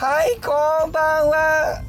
[0.00, 1.82] はいこんばんは。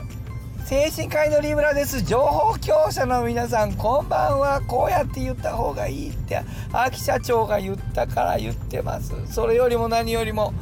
[0.65, 2.01] 精神科医のリムラです。
[2.03, 4.59] 情報強者の皆さんこんばんは。
[4.67, 6.41] こうやって言った方がいいって。
[6.73, 9.13] 秋社長が言ったから言ってます。
[9.27, 10.53] それよりも何よりも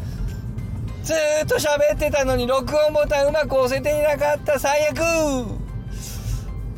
[1.01, 4.59] ずっと喋ってたのに録音ボタンうまく押せていなかった。
[4.59, 4.99] 最悪。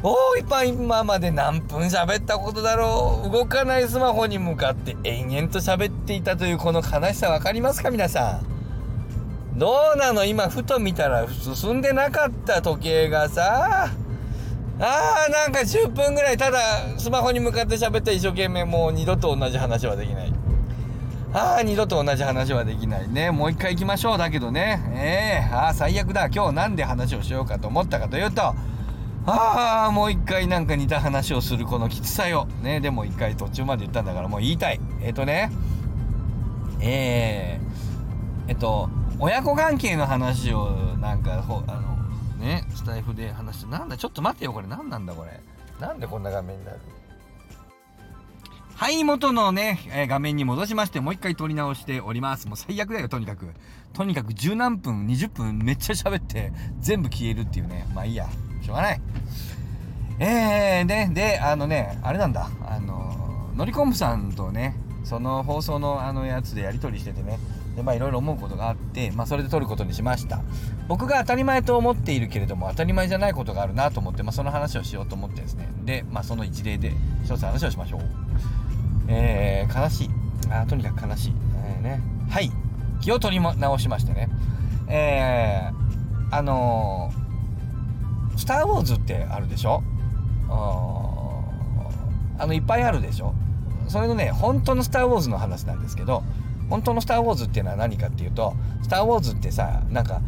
[0.04, 3.30] おーいパン今まで何分喋ったことだろう。
[3.30, 8.51] 動かないスマホに向かって延々と喋っていたというこの悲しさ分かりますか皆さん？
[9.56, 10.26] どうなの？
[10.26, 13.90] 今ふと見たら進んでなかった時計がさ。
[14.84, 16.60] あーなんか10分ぐらいただ
[16.98, 20.34] スマホに向かって喋った一生懸命もう二度と同じ話はできない。
[21.34, 23.30] ああ二度と同じ話はできないね。
[23.30, 24.82] もう一回行きましょうだけどね。
[24.96, 26.30] ええー、ああ最悪だ。
[26.34, 28.56] 今日なんで話をしようかと思ったかというとあ
[29.90, 32.48] あもう一回なんか似た話をするこのきつさよ。
[32.64, 34.80] ねでも一回途中まで言ったんだからもう言いたい。
[35.04, 35.52] えっ、ー、とね。
[36.80, 38.90] えー、えっと
[39.24, 41.96] 親子関係の話をなんかほあの
[42.44, 44.68] ねスタイフで話してなんだちょっと待ってよこれ。
[44.68, 45.40] 何なんだこれ。
[45.80, 46.80] なんでこんな画面になる？
[48.76, 52.48] はい元のね、えー、画面に戻しましてもう一回撮り直しております。
[52.48, 53.46] もう最悪だよとにかく。
[53.94, 57.88] とにかく十何分20分めっちゃ喋って全部消えるっていうね。
[57.94, 58.28] まあいいや。
[58.64, 59.02] しょうがない。
[60.18, 62.50] えー、でであのねあれなんだ。
[62.68, 67.40] あののりこむさんとねその放送のあのやつでやり取りしててね。
[67.76, 70.42] でまあいろいろ思うことがあって、まあ、それで撮ることにしました。
[70.90, 75.70] 僕が当たり前と思っているけれども当たり前じゃないことがあるなと思って、まあ、その話をしようと思ってですね。
[75.86, 76.92] で、まあ、その一例で
[77.24, 78.02] 一つ話をしましょう。
[79.08, 80.10] えー、悲しい。
[80.50, 81.34] あとにかく悲しい、
[81.66, 82.02] えー、ね。
[82.30, 82.52] はい。
[83.00, 84.30] 気を取り直しましてね。
[84.90, 89.82] えー、あのー、スター・ウォーズってあるでしょ？
[90.50, 93.34] あのいっぱいあるでしょ？
[93.92, 96.24] それのね本当の「スター・ウォーズ」の話なんですけど
[96.70, 100.22] 本当の「スター・ウォーズ」っていうのは何かっていうと「スター・ウォーズ」ってさなんか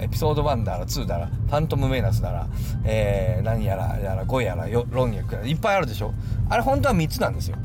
[0.00, 2.48] エピソード1だら2だらファントム・メイナスだら、
[2.84, 6.12] えー、何やらやら5やらロンやらいっぱいあるでしょ？
[6.50, 7.56] あれ本当は3つなんですよ。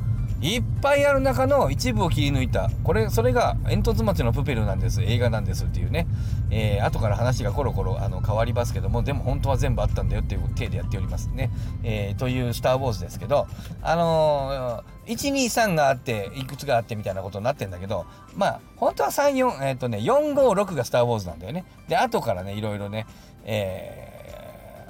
[0.41, 2.69] いっぱいある中の一部を切り抜いた。
[2.83, 5.03] これそれが「煙突町のプペルなんです。
[5.03, 6.07] 映画なんです」っていうね、
[6.49, 11.51] えー、後から話がコロコロあの変わりますけどもでも本当は全部あったんだよっていう体でやっておりますね、
[11.83, 13.47] えー、という「スター・ウォーズ」ですけど
[13.81, 18.05] あのー、123があっていくつがあってみたいなことになってんだけど
[18.35, 21.65] まあ本当は34えっ、とね456が「スター・ウォーズ」なんだよね。
[21.89, 23.05] で後からねいろいろね
[23.43, 24.08] えー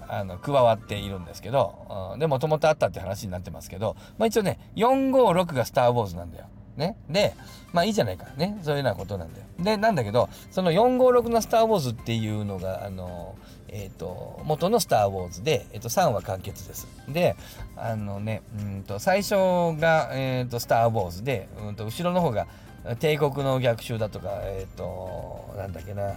[0.09, 6.45] あの加わっているんですけど、うん、でもともとあったって話になってますけど、まあ、一応ね456が「スター・ウォーズ」なんだよ。
[6.77, 7.35] ね、で
[7.73, 9.45] まあいいじゃないかねそういうようなことなんだよ。
[9.59, 13.35] でなんだけどその456の「スター・ウォーズ」っていうのがあの
[13.67, 16.87] え、ー、と元の「スター・ウォーズで」えー、と3は完結です。
[17.09, 17.35] で
[17.75, 19.35] あのねうんと最初
[19.77, 22.47] が、えーと「スター・ウォーズで」うんと後ろの方が
[22.99, 26.13] 「帝国の逆襲」だとかえっ、ー、となんだっけな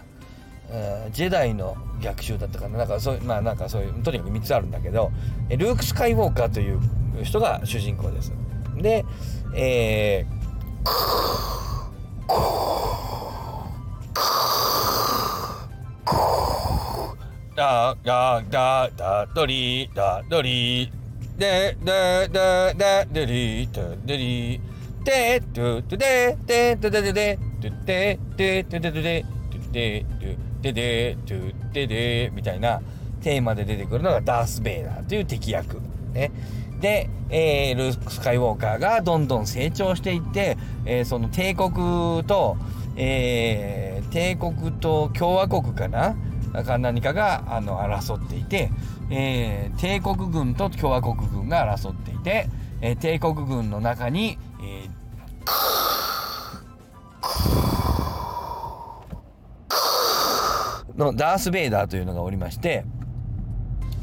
[0.71, 2.79] えー、ジェダイの逆襲だったかな。
[2.79, 5.11] なんかそうまあなんかそういうとにかく3つあるんだけど
[5.51, 6.81] ルーク・スカイウォーカーという
[7.23, 8.33] 人が主人公です。
[8.77, 9.05] で
[9.55, 10.43] えー、
[17.55, 20.91] だだだだどりだどり
[21.37, 24.61] でだだだどりだどり
[25.05, 29.25] でドゥドゥでででででででででででで
[29.73, 30.07] で
[30.63, 32.81] でででトゥででみたいな
[33.21, 35.81] テーマで出てくるのがダース・ベイダーという敵役。
[36.13, 36.31] ね。
[36.81, 42.57] で、えー、ルーク・スカイウォーカーがどんどん成長していって、えー、その帝国と、
[42.97, 46.17] えー、帝国と共和国かな？
[46.65, 48.71] か何かがあの争っていて、
[49.11, 52.49] えー、帝国軍と共和国軍が争っていて、
[52.81, 55.02] えー、帝国軍の中に、えー
[61.05, 62.85] のダース・ベイダーというのがおりまして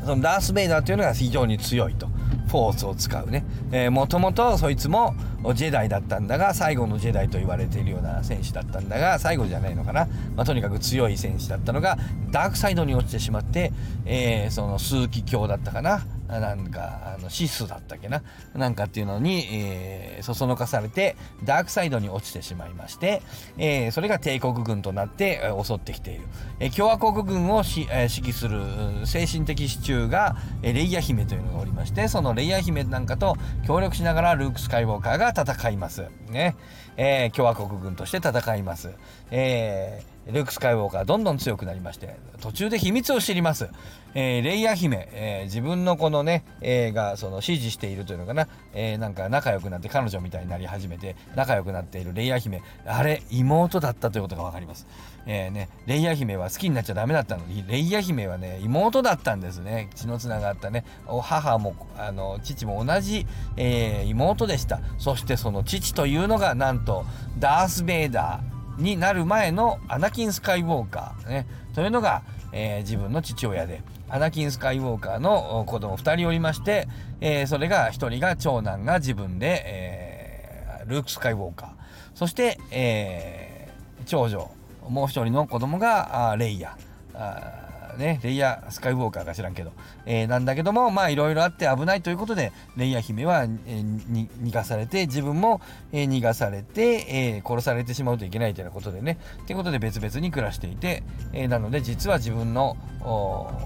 [0.02, 2.08] そのダース・ベイダーというのが非常に強いと。
[2.50, 5.14] フォースを使うね、えー、もともとそいつも
[5.54, 12.00] ジェダイだったんだが最後のジェダイと言われているような戦士だったんだが最後じゃないのかな、まあ、とにかく強い戦士だったのが
[12.31, 13.72] ダークサイドに落ちてしまって、
[14.06, 16.02] えー、その枢機卿だったかな。
[16.30, 18.22] なんか、あの、シスだったっけな？
[18.54, 23.24] なんかっていうのに、えー、そそのかされて、ダークサイドに落ちてしまいまして、
[23.58, 26.22] えー、それが帝国軍となって、えー、襲ってきている。
[26.60, 28.62] えー、共和国軍をし、えー、指揮する
[29.08, 33.36] 精神的支柱が、えー、レイヤ姫というのがおりまして、そのレイヤ姫なんかと
[33.66, 36.06] 協力しながらルーク・スカイウォーカーが戦います。
[36.30, 36.56] ね。
[36.98, 38.92] えー、共和国軍として戦います。
[39.31, 43.70] えールーク・スカイウォーカーどんどん強くなりまして途中で秘密を知ります、
[44.14, 52.62] えー、レイヤー姫、えー、自分のこのね、えー、がその指示しているというのかな、えー、なんか仲良くなって彼女みたいになり始めて仲良くなっているレイヤー姫。
[52.86, 54.88] あれ妹だったということが分かります、
[55.26, 59.90] えーね、レイヤー姫は好きになっちゃダメだったのにレイヤー姫はね妹だったんですね。
[59.96, 60.86] 血のつながったね。
[61.08, 63.26] 母もあの父も同じ、
[63.58, 64.80] えー、妹でした。
[64.98, 67.06] そしてその父というのがなんと
[67.40, 68.58] ダース・ベイダー。
[68.80, 76.88] になる前のアナキン・スカイウォーカー、ね、というのが、えー、自分の父親でアナキン・スカイウォーカーの子供2人おりまして、
[77.22, 81.70] えー、それが1人が長男が自分で、えー、ルーク・スカイウォーカー。
[82.16, 83.70] そして、え、
[84.06, 84.52] 長女
[84.90, 89.71] もう1人の子供がレイヤーね、レイヤースカイウォーカーか知らんけど、
[90.06, 101.03] えー、なんだけどもまあいろいろあって危ないということでレイヤー姫は、えー、逃がされて自分も、えー、逃がされて、え殺されてしまうといけないということでねということで別々に暮らしていて、
[101.33, 102.77] えなので実は自分の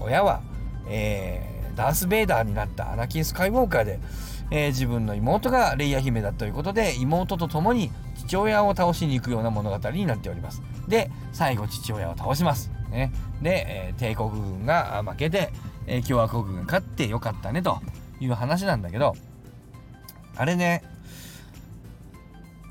[0.00, 0.42] 親は、
[0.88, 1.40] え
[1.74, 4.00] ダース・ベイダーになったアナキン・スカイウォーカーで、
[4.50, 10.62] え自分の妹がレイヤー姫だということで妹と共に父親を倒しに行くような物語になっております。
[10.88, 12.73] で最後父親を倒します。
[12.94, 13.12] ね、
[13.42, 15.50] で、え、帝国軍が負けて、
[15.86, 17.80] え、共和国軍勝ってよかったねと
[18.20, 19.14] いう話なんだけど
[20.36, 20.82] あれね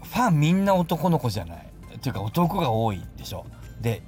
[0.02, 1.70] ファンみんな男の子じゃない。
[1.96, 3.46] っていうか男が多いでしょ。
[3.82, 4.04] で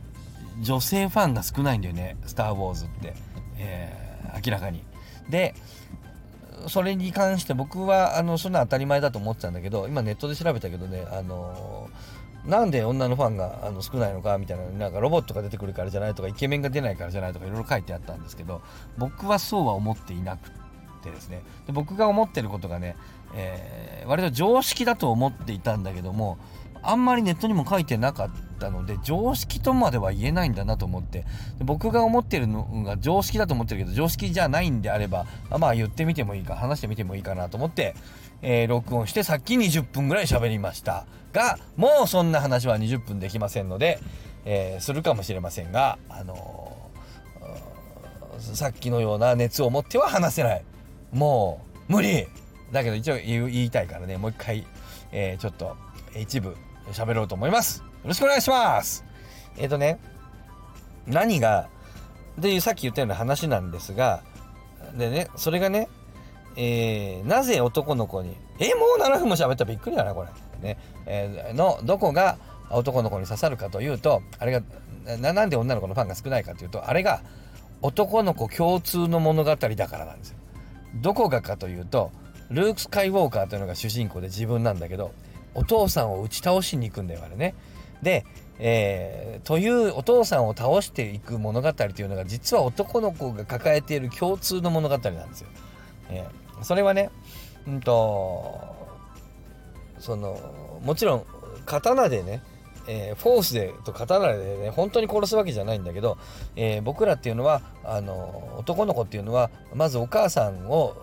[0.61, 3.13] 女性ファンが少ないんだよね「スター・ウォーズ」って、
[3.57, 4.83] えー、明らかに。
[5.29, 5.55] で
[6.67, 11.89] それに関して僕はあのそんな当たり前だと思ってたんだけど今ネットで調べたけどねあの
[12.47, 18.61] なんで女のファンがあの少ないのかみたいななんかロボットが出てくるからじゃないとかイケメンが出ないからじゃないとかいろいろ書いてあったんですけど
[18.97, 20.51] 僕はそうは思っていなく
[21.01, 21.43] てですね。
[21.65, 22.95] で僕が思ってることがね、
[23.35, 26.37] えー、割と常識だと思っていたんだけども
[26.81, 31.25] あんまりネットにも書いてなかったので常識とまでは言えないんだなと思って。
[31.57, 37.95] で僕が思ってるのが常識だと思ってるけど常識じゃないんであればまあ言ってみてもいいか話してみてもいいかなと思って、
[38.47, 43.99] えー、録音してさっき20分ぐらい喋りましたがもうそんな話は20分できませんので、
[44.45, 50.63] えー、するかもしれませんがあのー、さっきのような熱を持っては話せない
[51.11, 52.27] もう無理
[52.71, 54.67] だけど一応言いたいからねもう一回、
[55.11, 55.75] え、ちょっと
[56.15, 56.55] 一部
[56.91, 57.79] 喋ろうと思います。
[57.79, 59.05] よろしくお願いします。
[59.57, 59.99] えっ、とね、
[61.07, 61.69] 何が、
[62.37, 64.23] で、さっき言ったような話なんですが、
[64.97, 65.89] でね、それがね、
[66.57, 70.29] えー、なぜ男の子に、えもう7分も喋ったらびっくりだな、これ。
[70.61, 72.37] ね、えー、の、どこが
[72.69, 74.61] 男の子に刺さるかというと、あれが、
[75.19, 77.21] ななんで女の子のファンが少ないかというと、あれが
[77.81, 80.37] 男の子共通の物語だからなんですよ。
[80.95, 82.11] どこがかというと、
[82.49, 85.11] ルーク・スカイウォーカーというのが主人公で自分なんだけど、
[85.53, 87.55] お父さんを打ち倒しに行くんだよあれね。
[88.01, 88.25] で、
[88.59, 95.47] えー、というお父さんを倒していく物語というのが実は男の子が抱えている共通の物語なんですよ。
[96.09, 97.09] えー、それはね、
[97.67, 98.75] うんと
[99.99, 100.39] その
[100.83, 101.25] もちろん
[101.65, 102.41] 刀でね、
[102.87, 106.17] えー、フォースでと刀でね本当に殺すわけじゃないんだけど、
[106.55, 110.95] えー、僕らっていうのはあの男の子っていうのはまずお母さんを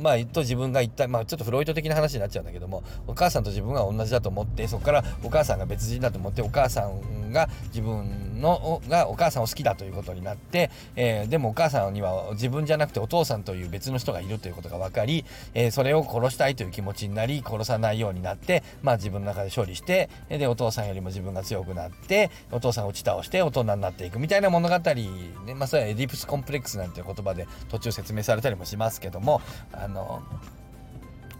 [0.00, 15.24] まあと自分が言った、まあ、ちょっとフロイト的な話になっちゃうんだけどもお母さんと自分が同じだと思ってそこからお母さんが別人だと思ってお母さんが自分のがお母さんを好きだということになって、えー、でもお母さんには自分じゃなくてお父さんという別の人がいるということが分かり、
[15.54, 29.40] えー、それを殺したいという気持ちになり殺さないようになって、まあ、自分の中で勝利してでお父さんよりも自分が強くなってお父さんを打ち倒して大人になっていくみたいな物語、ねまあ、それはエディプスコンプレックスなんていう言葉で途中説明されたりもしますけども
[29.72, 30.22] あの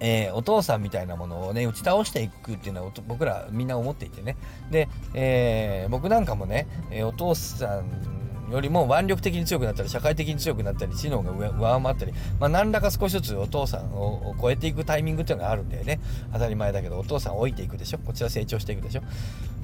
[0.02, 4.36] えー、お父さんみたいなものをね打ち倒していくっていうのは僕らみんな思っていてね。
[4.70, 16.00] で、えー、僕なんかもね、えー、お父さんよりも腕力的に強くなったり社会的に強くなったり知能が上回ったり、まあ、何らか少しずつお父さんを超えていくタイミングっていうのがあるんだよね。
[16.32, 17.98] 当たり前だけどお父さんを置いていくでしょ。
[17.98, 19.02] こちら成長していくでしょ。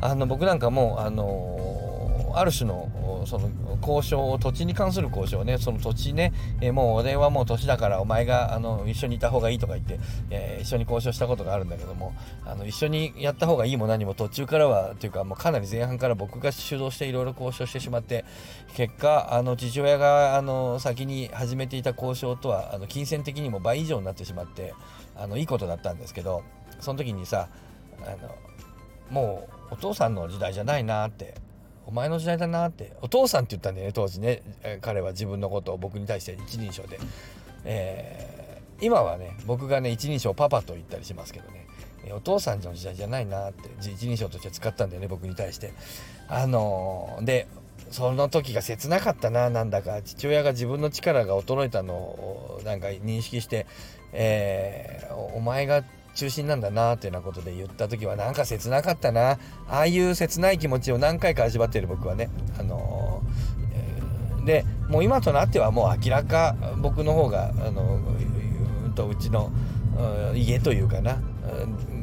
[0.00, 1.87] あの僕なんかもあの
[2.38, 5.58] ある種のその交渉を土地に関する交渉ね。
[5.58, 9.98] その土地ね、え、もう俺はもう年だからお前があの一緒にいた方がいいとか言って、
[10.30, 12.14] えー、一緒に交渉したことがあるんだけども
[12.44, 18.24] あの一緒にやった方がいいも何も途中からはというかもうかなり前半から僕が主導していろいろ交渉してしまって
[18.74, 24.74] 結果あの父親があの先に始めていた交渉とはあの金銭的にも倍以上になってしまって
[25.16, 26.42] あのいいことだったんですけど
[26.80, 27.48] その時にさ
[28.02, 28.34] あの
[29.10, 31.34] もうお父さんの時代じゃないなって
[31.88, 34.42] お前の時代だなってお父さんって言ったんだよね当時ね、
[34.82, 37.00] 彼は自分のことを僕に対して一人称で、
[37.64, 41.66] え今はね僕がね一人称パパと言ったりしますけどね。
[42.12, 45.72] お父さんの時代じゃないなって一人称として使ったんだよね僕に対して。
[46.28, 47.48] あのー、で
[47.90, 50.02] その時が切なかったななんだか。
[50.02, 53.66] 父親が自分の力が衰えたのをなんか認識して、
[54.12, 55.82] えー、お前が
[56.18, 59.38] 中心なんだなっていうようなことで言った時はなんか切なかったな。
[59.68, 62.28] ああいう切ない気持ちを何回か味わっている僕はね。
[62.58, 68.00] あのー、でもう今となってはもう明らか僕の方があの
[68.96, 69.52] とうちの
[70.34, 71.20] 家というかな。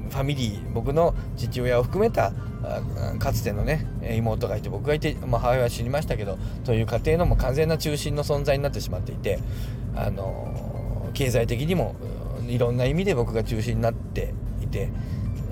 [0.09, 2.31] ファミリー僕の父親を含めた
[3.19, 3.85] かつてのね
[4.17, 9.39] 妹がいて僕がいて、まあ、母親は死にましたけどという家庭のも完全な中心の存在になってしまっていて
[9.93, 11.95] あの経済的にも
[12.47, 14.89] いろんな意味で僕が中心になっていて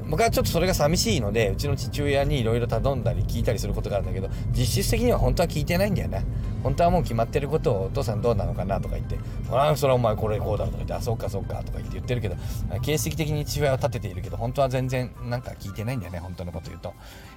[0.09, 6.19] 僕はちょっとそれが寂しいのでうちの父親にいろいろ頼んだり聞いたりすることがあるんだけど実質的には本当は聞いてないんだよな。
[6.63, 9.17] 本当はもう決まってることをお父さんどうなのかなとか言って
[9.51, 12.37] 「ああそれはお前これこうだ」とか言って「あそっかそっか」とか言って言ってるけど
[12.81, 16.93] 形式的に父親を立てているけど本当は全然なんか聞いてないんだよね本当のこと言うと、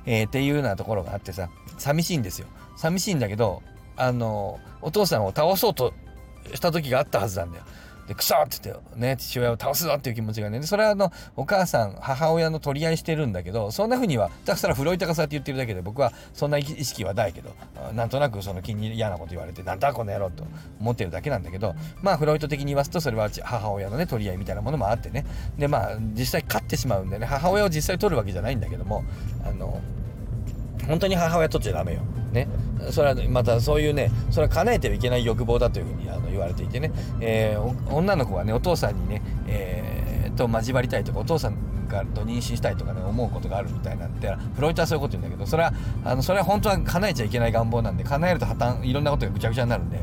[0.06, 2.46] えー、っていうようなところがあってさ寂しいんですよ。
[2.76, 3.62] 寂しいんだけど
[3.96, 5.92] あのお父さんを倒そうと
[6.54, 7.64] した時があったはずなんだよ。
[8.06, 17.54] で、くそって言って、ね、父親を倒すぞっていう気持ちがね、それはあの、お母さん、母親の取り合いしてるんだけど、そんな風には、だからフロイトがそうやって言ってるだけで、僕はそんな意識はないけど、
[17.94, 20.44] なんとなくその気に嫌なこと言われて、なんだこの野郎と
[20.80, 25.26] 思ってるだけなんだけど、まあ、フロイト的に言わすと、それは母親のね、取り合いみたいなものもあってね、
[25.58, 29.04] で、まあ、実際勝ってしまうんでね、母親を実際取るわけじゃないんだけども、
[29.44, 29.80] あの、
[30.86, 32.00] 本当に母親取っちゃダメよ。
[32.36, 32.48] ね。
[32.90, 41.56] それはまたそういうね、それは叶えてはいけない欲望だというふうにあの言われていてね、えー、女の子はね、お父さんにね、えー、と交わりたいとか、お父さん
[41.88, 45.72] がと妊娠したいとかね、思うことがあるみたいなんで、フロイトはそういうこと言うんだけど、それは、
[46.04, 49.98] あの、それは本当は叶えちゃいけない願望なんで、叶えると破綻、いろんなことがぐちゃぐちゃになるんで、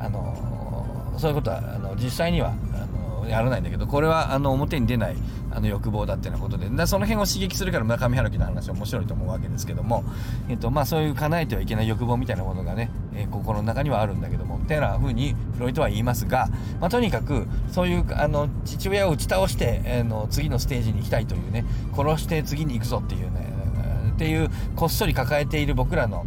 [0.00, 5.16] あの、そういうことは、あの、実際には、あのやらないんだけど、これは、あの、表に出ない、
[5.54, 10.04] あの欲望だっていうようなことででその辺を刺激するから村上春樹の話は面白いと思うわけですけども、
[10.48, 16.48] えっとまあ、そういう叶えてはいけない欲望みたいなものがね、えー、心の中にはあるんだけどもってな風にフロイトは言いますが、
[16.80, 21.64] まあ、とにかくそういうあの父親を打ち倒して、えー、の次のステージに行きたいというね
[21.94, 23.52] 殺して次に行くぞっていうね
[24.14, 26.24] っていうこっそり抱えている僕らの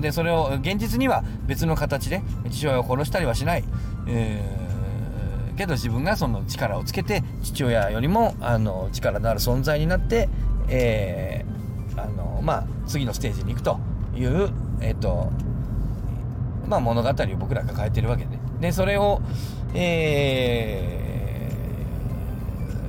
[0.00, 3.64] でそれを現実には別の形で父親を殺したりはしない、
[4.06, 4.67] えー
[5.58, 10.28] けど自分がその力をつけて父親よりもあの力のある存在になって、
[10.68, 13.78] えー、あのまあ、次のステージに行くと
[14.14, 14.50] いう、
[14.80, 15.30] え、ー、と
[16.66, 19.20] まあ、物語を僕ら抱えてるわけででそれを、
[19.74, 21.50] え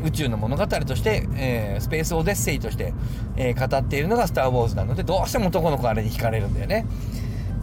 [0.01, 2.93] ー、宇宙の物語として、えー、スペースオデッセイとして、
[3.37, 6.85] え、語っているのが「スター・ウォーズ」なのでどうしても男の子あれに惹かれるんだよね。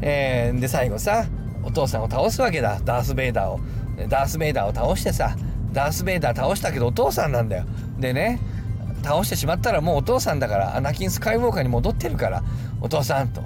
[0.00, 1.26] えー、で最後さ
[1.62, 3.60] お父さんを倒すわけだダース・ベイダーを。
[4.08, 5.36] ダース・ベイダーを倒してさ
[5.72, 7.64] ダース・ベイダー倒したけどお父さんなんだよ。
[7.98, 8.40] でね
[9.02, 12.42] 倒してしまったらもうお父さんだからアナキン・スカイウォーカーに戻ってるから
[12.80, 13.42] お父さんと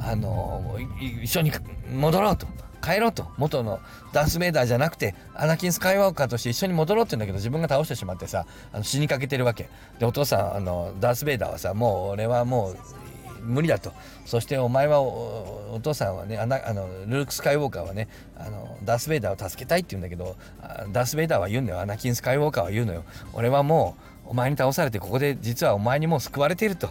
[0.00, 0.76] あの
[1.22, 1.52] 一緒に
[1.92, 2.46] 戻ろうと。
[2.82, 3.26] 帰ろうと。
[3.38, 3.80] 元の
[4.12, 9.70] ダース・ベイダーじゃなくてアナキン・スカイウォーカーとして一緒に戻ろうって言うんだけど自分が倒してしまってさあの死にかけてるわけ。
[9.98, 12.76] でお父さんあのダース・ベイダーはさもう俺はもう
[13.44, 13.92] 無理だと。
[14.26, 20.36] そしてお前はお父さんはねあのルーク・スカイウォーカーはねあのダース・ベイダーを助けたいって言うんだけど
[20.92, 21.80] ダース・ベイダーは言うんだよ。
[21.80, 23.04] アナキン・スカイウォーカーは言うのよ。
[23.32, 26.88] 俺はもうお前に倒されてここで実はお前にもう救われていると。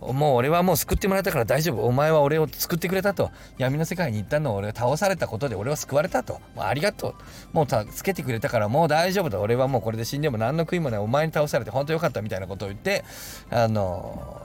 [0.00, 1.84] もう俺はもう救ってもらったから大丈夫。
[1.84, 3.32] お前は俺を救ってくれたと。
[3.58, 6.34] 闇の世界に行ったのを俺が倒されたことで俺は救われたと。
[6.54, 7.14] もうありがとう。
[7.52, 9.40] もう助けてくれたからもう大丈夫だ。
[9.40, 11.00] 俺はもうこれで死んでも何の悔いもない。
[11.00, 13.04] お前に倒されて本当よかったみたいなことを言って
[13.50, 14.40] あの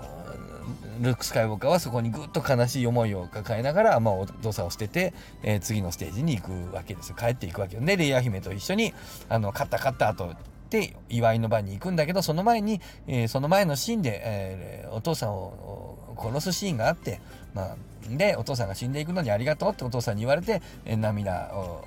[1.01, 7.15] ルーク・スカイウォーカーはそこにぐっと悲しい思いを抱えながら、まあ、お父さんを捨てて、えー、次のステージに行くわけですよ。
[7.17, 8.93] 帰っていくわけでレイヤー姫と一緒に
[9.27, 10.33] あの勝った勝った後
[10.69, 17.19] で祝いの場に行くんだけどその前に、えー、その前のシーンで、えー、お父さんを殺すシーンがあって、
[17.53, 17.75] まあ、
[18.09, 21.83] でお父さんが死んでいくのにありがとうってお父さんに言われて、えー、涙を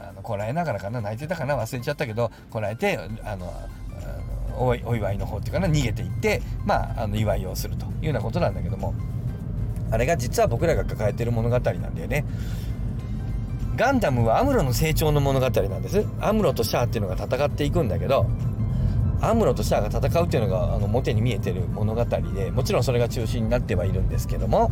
[0.00, 3.52] あのこらえながらかな泣いてたかな忘れちゃったけどこらえてあの
[4.58, 8.94] お祝いの方っていうかな逃げていってまああの祝いをするというようなことなんだけども
[9.90, 12.24] あれが実は僕らが抱えてる物語なんだよね。
[13.76, 16.04] ガンダムはアムロの成長の物語なんです。
[16.20, 18.26] アムロとシャアっていうのが戦っていくんだけど
[19.20, 24.70] アムロとシャアが戦うっていうのがあの表に見えてる物語でもちろんそれが中心になってはいるんですけども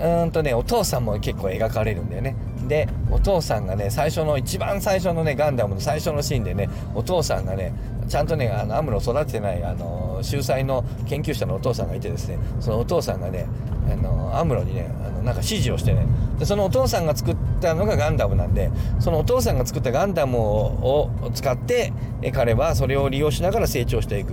[0.00, 2.36] うんとねお父さんも結構描かれるんだよね
[2.68, 7.74] でお父さんがね最初の一番最初のねガンダムの最初のシーンでねお父さんがね
[8.08, 13.46] ちゃんとねあのアムロを育ててないあのの秀才の研究者のお父さんがいてですねそのお父さんがね
[13.90, 16.06] あのアムロにねあのなんか指示をしてね
[16.38, 21.92] でそのお父さんが作ったのがガンダムなんでそのお父さんが作ったガンダムを使って
[22.32, 24.32] 彼はそれを利用しながら成長していく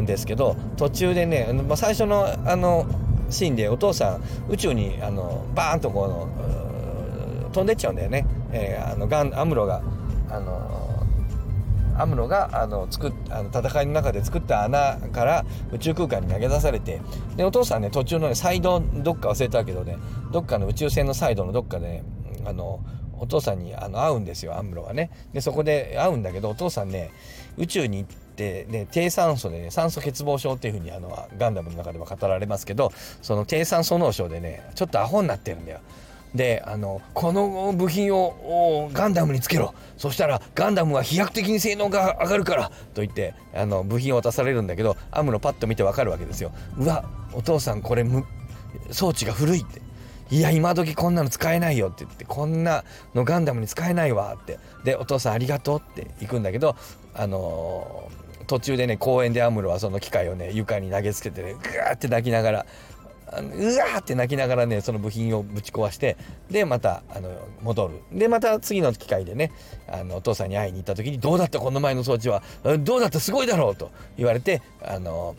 [0.00, 2.86] んですけど途中でね、まあ、最初のあの
[3.30, 9.82] シーンでお父さん宇宙にあのバーンとこの飛んでっちゃうんだよね、えー、あのガンアムロが
[10.30, 10.87] あの
[11.98, 17.00] アムロがあの作っあの戦いの中で作った穴から宇宙空間に投げ出されて
[17.36, 19.98] でお父さんね途中のねサイドどっか忘れたけどね
[20.32, 22.04] どっかの宇宙船のサイドのどっかで、ね、
[22.46, 22.80] あの
[23.20, 25.10] お父さんにあの会うんですよアムロはね。
[25.32, 27.10] でそこで会うんだけどお父さんね
[27.56, 35.80] 宇宙に行ってね低酸素でね酸素欠乏症っていうふうにあのガンダムの中では語られますけどその低酸素脳症でねちょっとアホになってるんだよ。
[36.34, 39.74] であのこの部品をガンダムにつけろ。
[39.96, 46.52] そしたらガンダムは飛躍的に性能が上がるからと言ってあの部品を渡されるんだけどアムロパッと見てわかるわけですよ。
[46.78, 48.04] うわお父さんこれ
[48.90, 49.82] 装置が古いって。
[50.30, 54.58] いや今時こんなの使えないよって言ってこんなのガンダムに使えないわって。
[54.84, 56.76] でお父さんありがとうって行くんだけど
[57.14, 62.66] あのー、途中でね公園でアムロはその機械をね床に投げつけてねグーって泣きながら
[63.32, 66.16] あのうわーって泣きながらねその部品をぶち壊して
[66.50, 67.30] でまたあの
[67.62, 68.00] 戻る。
[68.12, 69.52] でまた次の機会でね
[69.86, 71.58] あのお父さんに会いに行った時に「どうだった？
[71.58, 72.42] この前の装置は。
[72.80, 73.20] どうだった？
[73.20, 75.36] すごいだろう」と言われてあの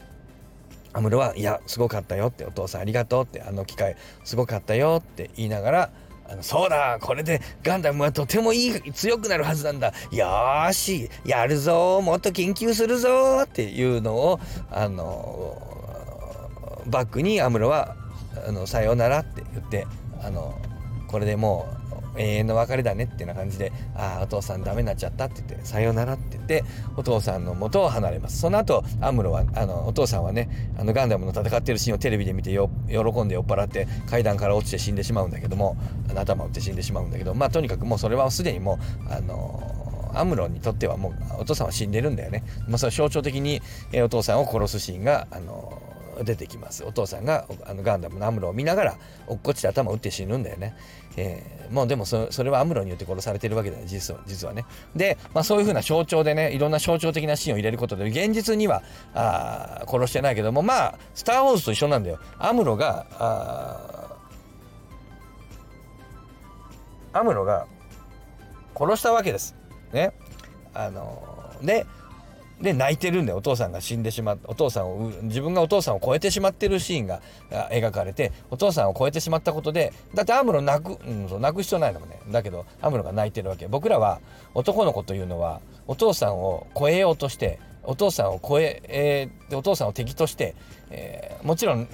[0.94, 5.90] アムロは「いやすごかったよ」って「お父さんありがとう」って「あの機械すごかったよ」って言いながら
[6.32, 9.94] あのそうだこれでガンダムはとてもいい強くなるはずなんだ。
[10.12, 15.79] よーしやるぞもっと研究するぞっていうのをあの
[16.90, 17.96] バックにアムロは
[18.48, 19.88] 「あのさようなら」って言って
[20.22, 20.54] あの
[21.08, 21.68] これでも
[22.16, 26.64] う永遠の別れだねってな感じで「ああお父さんダメになっちゃった」って言って「さようなら」って言って
[26.98, 35.78] お父さんの元を離れますその後アムロはあのお父さんはねあのガンダムの戦ってるシーンをテレビで見てよ喜んで酔っ払って階段から落ちて死んでしまうんだけども
[36.16, 38.80] 頭を打って死んでしまうんだけどまあとにかくもうそれはすでにも
[39.10, 39.80] うあの
[40.14, 42.44] アムロにとってはもうお父さんは死んでるんだよね。
[42.68, 45.82] まあ、それ象徴的に、えお父さんを殺すシーンが、あの
[46.24, 48.98] 出てきますお父さんがあのガンダムのアムロを見ながら
[49.28, 50.76] 落っこちて頭を打って死ぬんだよね、
[51.18, 54.66] えー、もうでもそれはアムロによって殺されてるわけだよ実は実はね。
[54.96, 58.84] で、まあ、そういうふうな象徴でねいろんな象徴的なシーンを入れることで現実には
[59.14, 62.20] あ殺してないけどもまあ「スター・ウォーズ」と一緒なんだよ。
[62.38, 64.18] アムロがあ
[67.14, 67.66] アムロが
[68.76, 69.56] 殺したわけです。
[69.92, 70.12] ね。
[70.74, 71.22] あの
[71.62, 71.86] で
[72.62, 77.22] で泣いてるんでお父さんが死んでしまっお父さんを自分がお父さんを超えてしまってるシーンが
[77.72, 83.68] 描かれてお父さんを超えてしまったことでだってアムロ泣く、うん、そう泣く必要ないのもねだけどアムロが泣いてるわけ。
[83.68, 84.20] 僕らは
[84.54, 90.56] 男の子というのはお父さんを超えようとしてお父さんを超ええー、お父さんを敵として、
[90.92, 91.88] えー、もちろん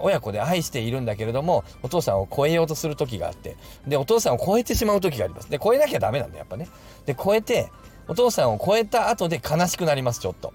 [0.00, 5.50] 親子で愛しているんだけれどもお父さんを超えようとする時があってでお父さんを超えてしまう時があります。
[5.50, 6.68] で超えなきゃダメなんだやっぱね。
[7.06, 7.70] で超えて
[8.08, 10.52] お父さんを超えた後で悲しくなりますちょっと。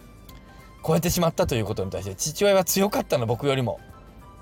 [0.85, 3.79] 超えてしまったということに対して父親は強かったの僕よりも。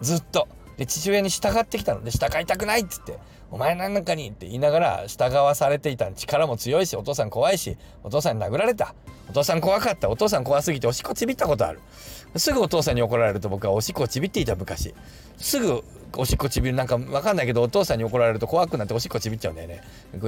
[0.02, 0.48] ずっと。
[0.78, 2.04] で父親に従ってきたの。
[2.04, 3.18] で従いたくないっつって
[3.50, 8.94] 「お前なんかに」って言いながら従わされていた力も強いしお父さん怖いしお父さんに殴られた。
[9.30, 10.10] お父さん怖かった。
[10.10, 11.80] お父さん怖すぎておしっこちびったことある。
[12.36, 14.94] すぐお父さんに怒られると僕はおしっこちびっていた昔。
[15.38, 15.84] すぐ
[16.18, 16.76] おしっこちびる。
[16.76, 19.82] なんかわかんないけどお父さんに怒られると怖くなっておしっこちびっちゃうんだよね。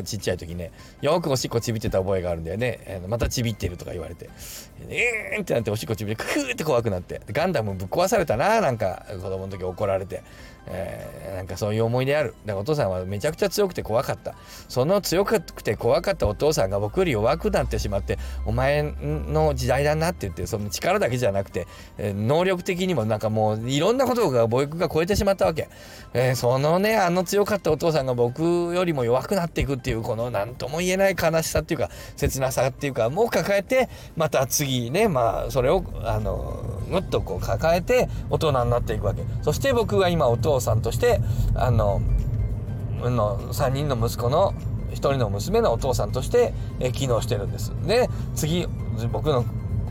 [0.04, 0.72] ちっちゃい時ね。
[1.02, 3.02] よくおしっこちびってた覚えがあるんだよね。
[3.08, 4.30] またちびってるとか言われて。
[4.90, 7.22] えーんってなっておしっこちびってクーって怖くなって。
[7.32, 10.24] ガンダムぶっ壊されたななんか子供の時怒られて。
[10.70, 12.36] えー、なんかそういう思い出ある。
[12.46, 14.36] だからお父さんはめちゃくちゃ強くて怖かった。
[14.68, 25.70] その強くて怖かったお父さんが僕より弱くなってしまってお前の時代だなって言ってその力だけじゃなくて、えー、能力的にもなんかもういろんなことが僕が超えてしまったわけ、
[26.14, 41.20] えー、そのねあの強かったお父さんが僕よりも弱くなっていくっていうこの何とも言えない悲しさっていうか切なさっていうかもう抱えてまた次ねまあそれをあのぐっとこう抱えて大人になっていくわけそして僕は今お父さんとして
[41.56, 42.02] あの
[43.02, 44.54] の3人の息子の
[44.92, 47.72] 1人の娘のお父さんとして、え機能してるんです。
[47.86, 48.68] で次
[49.12, 49.46] 僕の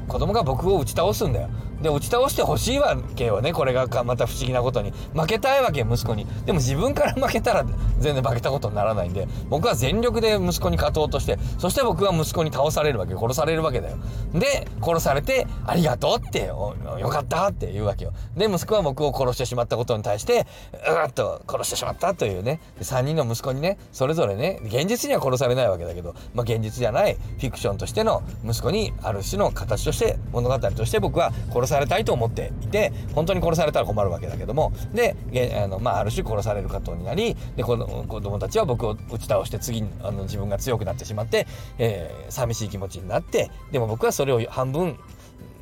[0.08, 1.48] 子供が僕を打ち倒すんだよ。
[1.82, 4.92] で打ち倒してほしいわけよねこれがまた不思議なことに。
[5.14, 6.26] 負けたいわけ息子に。
[6.44, 7.64] でも自分から負けたら
[7.98, 13.96] 全然負けたことにならないんで僕は全力で息子に勝とうとしてそして僕は息子に倒されるわけ殺されるわけだよ。
[14.32, 16.74] で殺されてありがとうってよ
[17.10, 18.12] かったって言うわけよ。
[18.36, 22.60] で息子は僕を殺してしまったことに対してうーっと殺してしまったというね。
[22.80, 35.16] 3人の息子にねそれぞれね現実には殺されないわけだけど、まあ、現実じゃないフィクションとしての息子にある種の形として物語として僕は殺殺されたいと思っていて本当に殺されたら困るわけだけどもで
[35.62, 41.46] あの、まあ、ある種殺されることになりで子供たちは僕を打ち倒して次あの自分が強くなってしまって、
[41.78, 44.98] えー、寂しい気持ちになってでも僕はそれを半分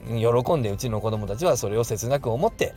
[0.06, 2.74] 喜んでうちの子供たちはそれを切なく思って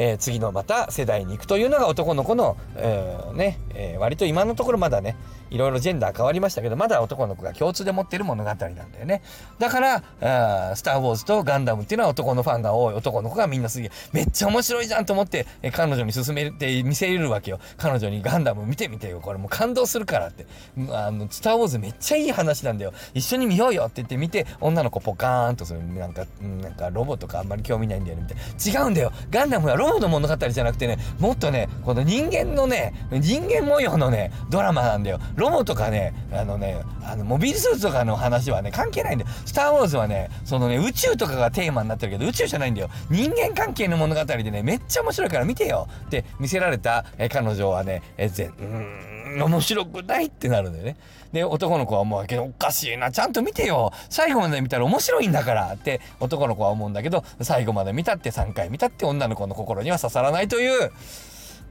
[0.00, 5.16] えー、次のまた世代に行くというのが男の子の、えー、ね、えー、割と今のところまだね、
[5.50, 9.22] いろいろジェンダー変わりましたけど、まだ男の子が共通で持ってる物語なんだよね。
[9.58, 17.60] だから、あスター・ウォーズとガンダムっていうのは男のファンが多い男の子がみんなすげえ、めっちゃ面白いじゃんと思って、え彼女に勧めて見せれるわけよ。
[17.76, 19.20] 彼女にガンダム見てみてよ。
[19.20, 20.46] これもう感動するからって。
[20.92, 22.92] あの、スター・ウォーズめっちゃいい話なんだよ。
[23.14, 25.82] 一緒に見ようよって言って見て、女の子ポカーンとする。
[25.94, 28.22] なんか、なんかロボとかあんまり興味ないんだよね。
[28.22, 28.82] みたいな。
[28.82, 29.12] 違うんだよ。
[29.30, 35.20] ガンダムはロボの物語じゃなくてね、もっとね、この人間のね、人間模様のね、ドラマなんだよ。
[35.38, 39.30] ロボとかね、あのね、あの、モビルスーツとかの話はね、関係ないんだよ。
[39.46, 42.90] スター・ウォーズはね、そのね、宇宙とかがテーマになってるけど、宇宙じゃないんだよ。
[43.08, 50.96] 人間関係の物語でね、めっちゃ面白いから見てよって見せられた、え彼女はね、えぜ、うん、面白くないってなるんだよね。
[51.32, 53.92] で、男の子は思うけど、おかしいな、ちゃんと見てよ。
[54.08, 60.90] 最後まで見たら面白いんだからって男の子は思うんだけど、最後まで見たって3回見たって女の子の心には刺さらないという、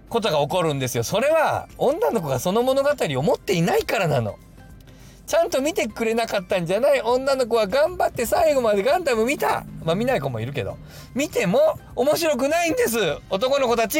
[0.10, 1.04] ことが起こるんですよ。
[1.04, 4.38] それは女の子がその物語を持っていないからなの。
[5.26, 9.66] ちゃんと見てくれなかったんじゃない女の子は頑張って最後までガンダム見た。
[9.84, 10.78] まあ見ない子もいるけど。
[11.14, 12.98] 見ても面白くないんです。
[13.30, 14.00] 男の子たち。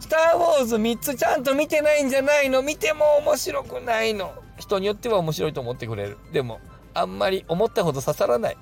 [0.00, 4.32] スター・ウォーズ3つちゃんと見てないんじゃないの見ても面白くないの。
[4.58, 6.18] 人によっては面白いと思ってくれる。
[6.32, 6.58] でも、
[6.92, 8.56] あんまり思ったほど刺さらない。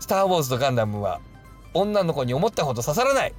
[0.00, 1.20] スター・ウォーズとガンダムは
[1.72, 3.34] 女の子に思ったほど刺さらない。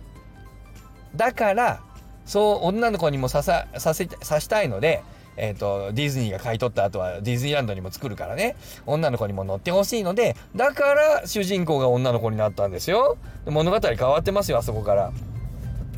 [1.16, 1.82] だから、
[2.26, 5.04] そう女の子にもさささせさしたいので、
[5.36, 8.56] えーと、ディズニーが買い取った後はディズニーランドにも作るからね。
[8.86, 13.18] 女の子にも乗ってほしいのでだから主人公が女の子になったんですよ。
[13.46, 15.12] 物語変わってますよあそこから。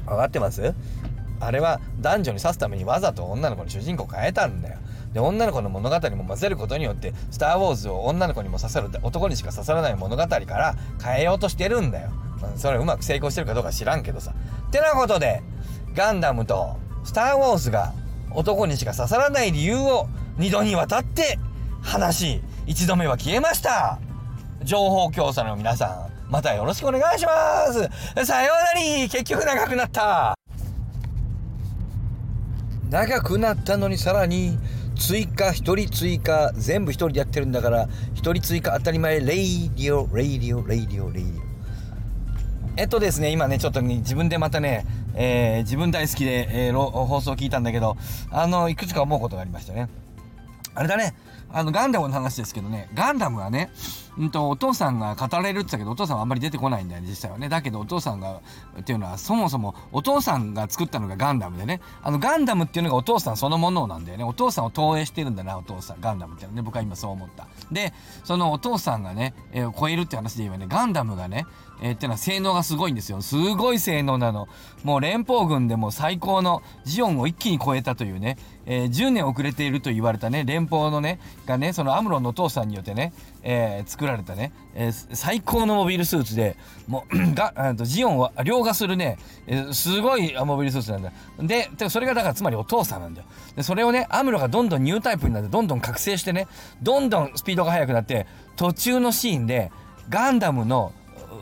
[0.05, 0.73] 分かってます？
[1.39, 4.79] あれは男女に刺すためにわざと女の子に主人公変えたんだよ。
[5.13, 12.09] で女の子の物語も混ぜることによって「スター・ウォーズ」を女の子にも刺さる男にしか刺さらない物語から変えようとしてるんだよ、
[12.57, 14.33] それうまく成功してるかどうか知らんけどさ。
[14.67, 15.41] ってなことで
[15.95, 17.93] ガンダムとスター・ウォーズが
[18.31, 21.39] 男にしか刺さらない理由を2度にわたって
[21.81, 23.99] 話1度目は消えました。
[24.63, 28.25] 情報強者の皆さんまたよろしくお願いします。
[28.25, 29.07] さようなり。
[29.07, 30.37] 結局長くなった。
[32.89, 34.57] 長くなったのにさらに
[34.97, 39.21] 追加1人追加全部1人でやってるんだから1人追加当たり前。
[39.21, 41.45] radio radio radio radio。
[42.77, 47.97] えっとですね今ねちょっと、ね、自分でまたねえー、自分大好きで、えー、放送を聞いたんだけど、
[48.31, 49.89] あの、いくつか思うことがありましたね。
[50.75, 51.15] あれだね、
[51.51, 53.69] あの、ガンダムの話ですけどね、ガンダムはね、
[54.17, 57.49] うんと、お父さんが語られるって言ったけど、お父さんはあんまり出てこないんだよね、実際はね。
[57.49, 58.41] だけど、お父さんが、
[58.79, 64.23] っていうのは、そもそも、お父さんが作ったのがガンダムでね、あの、ガンダムっていうのがお父さんそのものなんだよね。
[64.23, 66.01] お父さんを投影してるんだな、お父さん。
[66.01, 67.47] ガンダムってのはね、僕は今そう思った。
[67.71, 71.45] で、そのお父さんがね、えー、超えるって話で言えばね、ガンダムがね、
[71.81, 73.21] えー、っていうのは性能がすごいんですよ。
[73.21, 74.47] すごい性能なの。
[74.83, 83.13] もう連邦軍でも最高のジオンを一気に超えたというね、えー、10年遅れていると言われたね、連邦のね、がね、そのアムロンのお父さんによってね、
[83.47, 91.11] えー、作られたね、えー、最高のモビルスーツで、もう、 が、とジオンは凌駕するね、えー、すごいモビルスーツなんだ。
[91.39, 93.27] で、それがだからつまりお父さんなんだよ。
[93.55, 96.47] で、それをね、アムロがどんどんニュータイプになって、どんどん覚醒してね、
[96.81, 99.71] どんどんスピードが速くなって、途中のシーンで、
[100.09, 100.91] ガンダムの、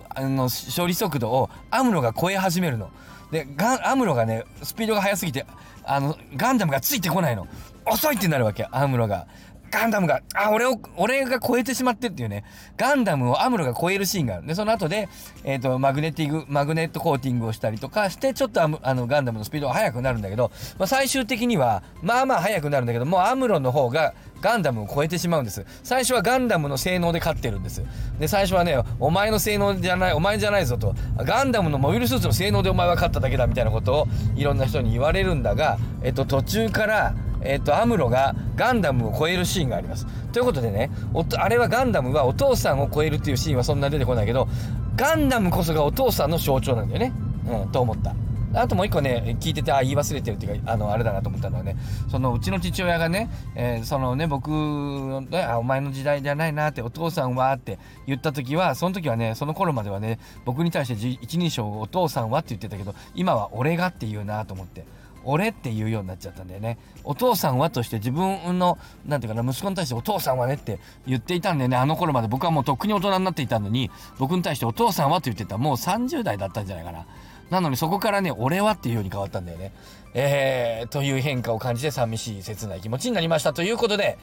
[0.09, 2.91] あの、処理速度をアムロが超え始めるの。
[3.31, 5.45] で、ガアムロがね、スピードが速すぎて、
[5.85, 7.47] あの、ガンダムがついてこないの。
[7.85, 9.27] 遅いってなるわけ、アムロが。
[9.73, 12.43] ガンダムが、あ、俺を、俺が超えてしまってっていうね、
[12.77, 14.45] ガンダムをアムロが超えるシーンがある。
[14.45, 15.09] で、その後で、
[15.43, 25.65] えっ、ー、と、マグネティグ、マグネットコーティングをしたりとかして、ちょっとあの、ガンダムのスピードが速くなるんだけど、まあ、最終的には、まあまあ速くなるんだけど、もうアムロの方が、ガンダムを超えてしまうんです。
[25.83, 27.81] 最初はガンダムの性能で勝ってるんです。
[28.19, 40.05] で、最初はね、お前の性能じゃない、お前じゃないぞと、ガンダムのモビルスーツの性能でお前は勝っただけだみたいなことをいろんな人に言われるんだが、えっと、途中から、えっ、と、アムロがガンダムを超えるシーンがあります。
[40.31, 40.89] ということでね、
[41.37, 44.47] あれはガンダムはお父さんを超えるっていうシーンはそんな出てこないけど、
[44.95, 47.13] ガンダムこそがお父さんの象徴なんだよね。
[47.47, 48.15] うん、と思った。
[48.55, 51.75] あともう一個ね、聞いてて、あ、言い忘れてるっていうか、あの、あれだなと思ったのはね、
[52.09, 64.85] その、うちの父親がね、えー、そのね、僕、あ、お前の時代じゃないなって、お父さんはって言った時は、その時はね、その頃まではね、僕に対して一人称お父さんはって言ってたけど、今は俺がって言うなと思って。
[65.25, 66.77] 俺って言うようになっちゃったんだよね。
[67.03, 71.77] お父さんはとして自分のなんていうかな息子に対してお父さんはねって言っていたんだよね。
[71.77, 77.05] あの頃まで僕はもうとっくに大人になっていたのに僕に対してお父さんはと言ってたもう30代だったんじゃないかな。
[77.49, 79.73] なのにそこからね俺はっていうように変わったんだよね。
[80.13, 84.17] えー、という変化を感じて寂しい切ない気持ちになりましたということで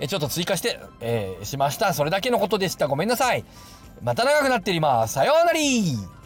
[0.00, 1.92] えちょっと追加して、えー、しました。
[1.92, 2.88] それだけのことでした。
[2.88, 3.44] ごめんなさい。
[4.02, 5.14] また長くなっております。
[5.14, 6.19] さようなら。